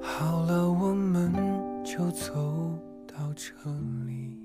[0.00, 1.32] 好了，我们
[1.84, 2.32] 就走
[3.06, 3.52] 到这
[4.06, 4.36] 里。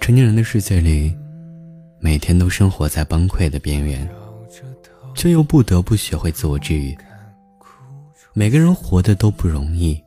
[0.00, 1.14] 成年人的世界里，
[2.00, 4.08] 每天都生活在崩溃的边缘，
[5.14, 6.96] 却又不得不学会自我治愈。
[8.34, 10.00] 每个人活得都不容易，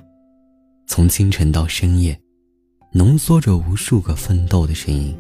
[0.86, 2.18] 从清晨到深夜，
[2.92, 5.18] 浓缩着无数个奋斗的身影。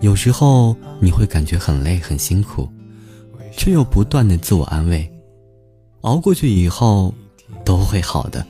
[0.00, 2.68] 有时候你会感觉很累很辛苦，
[3.52, 5.10] 却又不断的自我安慰，
[6.02, 7.12] 熬过去以后
[7.64, 8.46] 都会好的。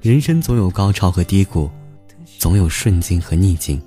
[0.00, 1.70] 人生总有高潮和低谷，
[2.38, 3.80] 总有顺境和逆境，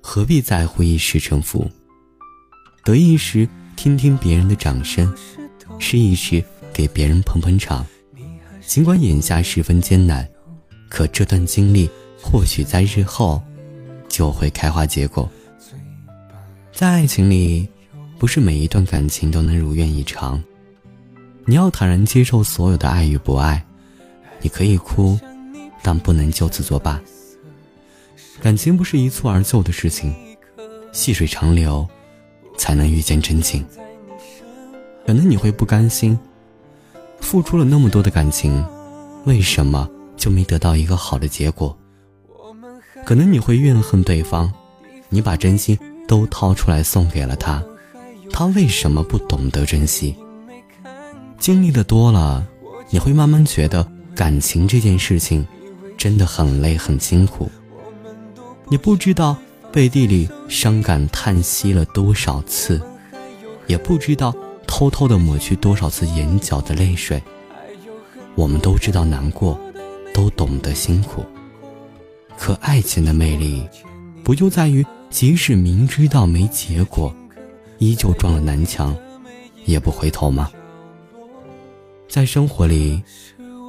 [0.00, 1.68] 何必在乎一时沉浮？
[2.84, 5.12] 得意时听听别人的掌声，
[5.78, 7.86] 失意时给别人捧捧场。
[8.66, 10.28] 尽管眼下十分艰难，
[10.88, 11.88] 可这段经历
[12.20, 13.42] 或许在日后
[14.08, 15.28] 就会开花结果。
[16.72, 17.68] 在爱情里，
[18.18, 20.42] 不是每一段感情都能如愿以偿。
[21.48, 23.64] 你要坦然接受所有的爱与不爱。
[24.42, 25.18] 你可以哭，
[25.82, 27.00] 但不能就此作罢。
[28.42, 30.14] 感情不是一蹴而就的事情，
[30.92, 31.88] 细水长流，
[32.58, 33.64] 才能遇见真情。
[35.06, 36.18] 可能你会不甘心，
[37.18, 38.62] 付出了那么多的感情，
[39.24, 41.74] 为什么就没得到一个好的结果？
[43.06, 44.52] 可能你会怨恨对方，
[45.08, 45.78] 你把真心。
[46.06, 47.62] 都掏出来送给了他，
[48.32, 50.16] 他为什么不懂得珍惜？
[51.38, 52.46] 经历的多了，
[52.90, 55.46] 你会慢慢觉得感情这件事情
[55.96, 57.50] 真的很累很辛苦。
[58.68, 59.36] 你不知道
[59.72, 62.80] 背地里伤感叹息了多少次，
[63.66, 64.34] 也不知道
[64.66, 67.22] 偷偷的抹去多少次眼角的泪水。
[68.34, 69.58] 我们都知道难过，
[70.12, 71.24] 都懂得辛苦，
[72.36, 73.66] 可爱情的魅力，
[74.22, 74.84] 不就在于？
[75.10, 77.10] 即使明知道没结果，
[77.78, 78.94] 依旧撞了南墙，
[79.64, 80.50] 也不回头吗？
[82.08, 83.02] 在生活里，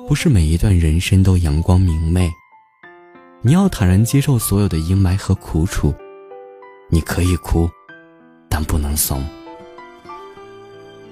[0.08, 2.32] 不是每一段人生都阳光明媚，
[3.42, 5.94] 你要坦然接受所有的阴霾和苦楚。
[6.90, 7.70] 你可以哭，
[8.48, 9.24] 但不能怂。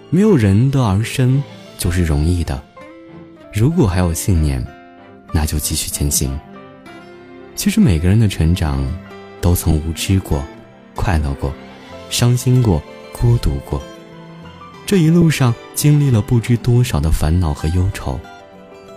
[0.09, 1.43] 没有人的而生
[1.77, 2.63] 就是容易的，
[3.53, 4.65] 如果还有信念，
[5.33, 6.39] 那就继续前行。
[7.55, 8.85] 其实每个人的成长。
[9.39, 10.43] 都曾无知过，
[10.95, 11.53] 快乐过，
[12.09, 12.81] 伤心过，
[13.13, 13.79] 孤独过。
[14.87, 18.17] 这一路上经历了不知多少的烦恼和忧愁，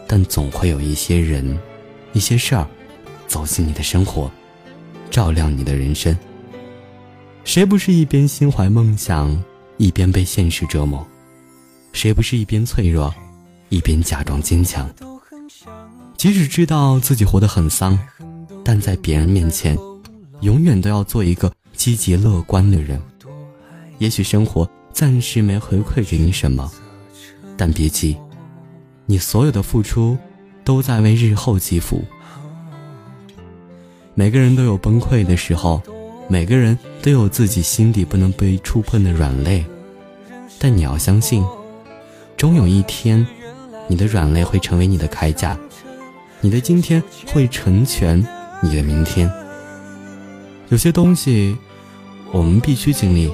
[0.06, 1.58] 但总会有一些人，
[2.12, 2.64] 一些事儿，
[3.26, 4.30] 走进你的生活，
[5.10, 6.16] 照亮你的人生。
[7.42, 9.36] 谁不是一边心怀梦想，
[9.78, 11.04] 一边被现实折磨？
[11.92, 13.12] 谁不是一边脆弱，
[13.68, 14.88] 一边假装坚强？
[16.16, 17.98] 即使知道自己活得很丧，
[18.64, 19.76] 但在别人面前。
[20.42, 22.98] 永远都要做一个积极乐观的人。
[23.98, 26.70] 也许生活暂时没回馈给你什么，
[27.56, 28.16] 但别急，
[29.06, 30.16] 你所有的付出
[30.64, 32.02] 都在为日后积福。
[34.14, 35.82] 每个人都有崩溃的时候，
[36.28, 39.64] 每个人都有自己心底不能被触碰的软肋，
[40.58, 41.42] 但你要相信，
[42.36, 43.26] 终有一天，
[43.88, 45.58] 你的软肋会成为你的铠甲，
[46.40, 47.02] 你的今天
[47.32, 48.18] 会成全
[48.62, 49.30] 你的明天。
[50.68, 51.56] 有些东西，
[52.30, 53.30] 我们必须经历；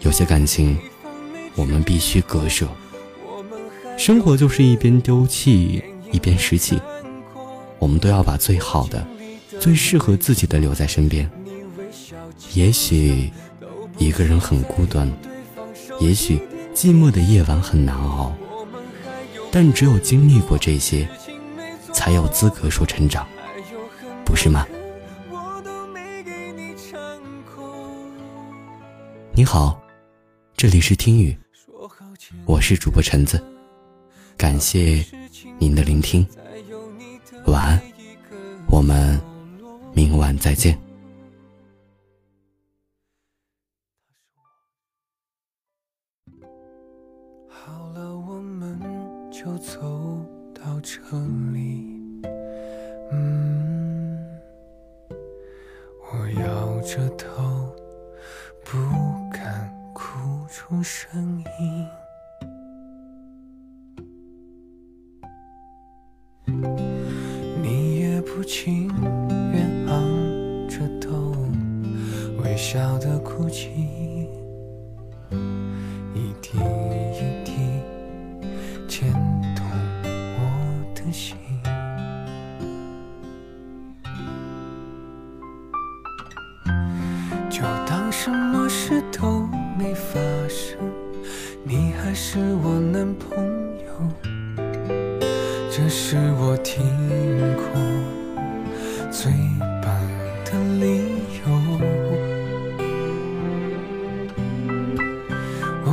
[0.00, 0.78] 有些感情，
[1.54, 2.68] 我们必须割舍。
[3.96, 5.82] 生活就是一边丢弃，
[6.12, 6.80] 一边拾起。
[7.78, 9.06] 我们都要把最好的、
[9.60, 11.30] 最适合自己的留在身边。
[12.54, 13.30] 也许
[13.98, 15.10] 一个人很孤单，
[16.00, 16.40] 也许
[16.74, 18.32] 寂寞的夜晚很难熬，
[19.50, 21.08] 但只有经历过这些，
[21.92, 23.26] 才有资格说成长，
[24.24, 24.66] 不是吗？
[29.32, 29.80] 你好，
[30.58, 31.38] 这里是听雨，
[32.44, 33.40] 我是主播橙子，
[34.36, 35.04] 感谢
[35.56, 36.26] 您的聆听，
[37.46, 37.80] 晚安，
[38.68, 39.20] 我们
[39.94, 40.76] 明晚再见。
[47.48, 48.80] 好了，我们
[49.30, 49.80] 就走
[50.52, 51.00] 到这
[51.52, 51.86] 里，
[53.12, 54.40] 嗯，
[56.10, 57.72] 我摇着头，
[58.64, 59.07] 不。
[60.68, 61.86] 出声音，
[67.62, 68.88] 你也不情
[69.54, 71.34] 愿昂着头，
[72.44, 73.70] 微笑的哭泣，
[76.14, 77.52] 一滴一滴
[78.86, 79.10] 牵
[79.56, 79.64] 动
[80.04, 81.34] 我的心，
[87.48, 89.48] 就当什么事都
[89.78, 90.27] 没发生。
[92.08, 93.36] 还是我男朋
[93.84, 93.92] 友。
[95.70, 96.82] 这是我听
[97.54, 97.68] 过
[99.10, 99.30] 最
[99.82, 99.92] 棒
[100.42, 100.86] 的理
[101.44, 101.52] 由。
[105.84, 105.88] 哦，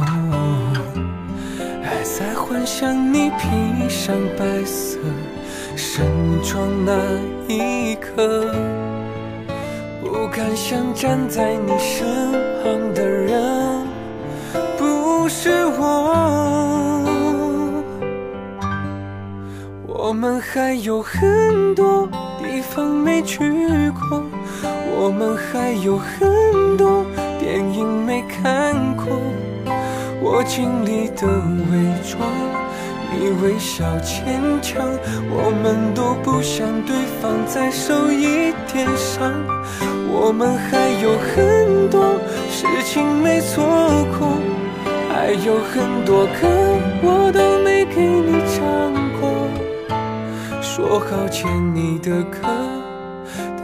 [1.83, 4.97] 还在幻想你披上白色
[5.75, 6.05] 盛
[6.41, 6.93] 装那
[7.53, 8.55] 一刻，
[10.01, 12.31] 不敢想站在你身
[12.63, 12.84] 旁
[20.15, 22.07] 们还有很多
[22.39, 23.37] 地方没去
[23.91, 24.23] 过，
[24.97, 27.05] 我们还有很多
[27.37, 29.05] 电影没看过。
[30.21, 31.27] 我尽力的
[31.69, 32.21] 伪装，
[33.11, 34.81] 你微笑牵强，
[35.29, 39.33] 我们都不想对方再受一点伤。
[40.09, 42.15] 我们还有很多
[42.49, 43.65] 事情没做
[44.17, 44.39] 过，
[45.11, 46.47] 还有很多歌
[47.03, 49.14] 我都没给你唱。
[50.75, 52.39] 说好欠你的歌，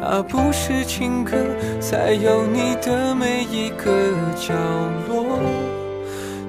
[0.01, 1.35] 它不是情歌，
[1.77, 3.91] 在有你的每一个
[4.37, 4.53] 角
[5.09, 5.37] 落，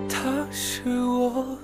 [0.08, 1.58] 它是我。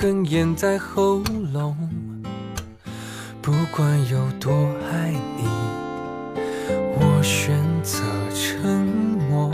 [0.00, 1.20] 哽咽在喉
[1.52, 1.76] 咙。
[3.42, 4.52] 不管有多
[4.92, 5.42] 爱你，
[6.94, 8.86] 我选择沉
[9.28, 9.50] 默。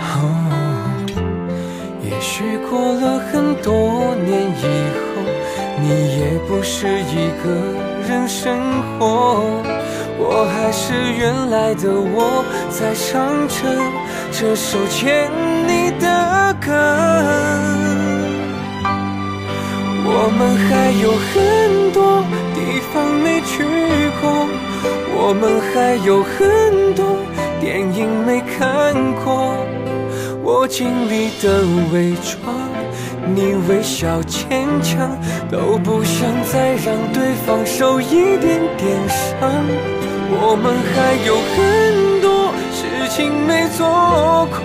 [0.00, 0.24] 哦，
[2.02, 4.64] 也许过了很多年以
[4.96, 5.04] 后，
[5.82, 5.88] 你
[6.18, 7.50] 也不是一个
[8.08, 8.56] 人生
[8.98, 9.62] 活。
[10.18, 13.58] 我还是原来的我，在唱着
[14.32, 15.30] 这首牵
[16.64, 16.72] 歌。
[20.08, 22.22] 我们还有很多
[22.54, 22.58] 地
[22.92, 23.64] 方没去
[24.20, 24.24] 过，
[25.14, 27.04] 我们还有很多
[27.60, 28.94] 电影没看
[29.24, 29.56] 过。
[30.42, 32.54] 我尽力的伪装，
[33.34, 35.18] 你微笑牵强，
[35.50, 39.50] 都不想再让对方受一点点伤。
[40.28, 44.56] 我们还有很多事情没做过，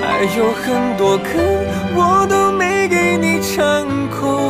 [0.00, 1.28] 还有很多歌
[1.94, 4.40] 我都没给你唱过。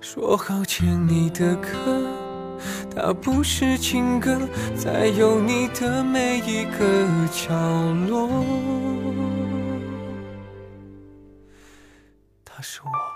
[0.00, 1.68] 说好牵你的歌，
[2.94, 4.38] 它不是情歌，
[4.76, 7.52] 在有你的每一个角
[8.08, 8.28] 落，
[12.44, 13.13] 它是我。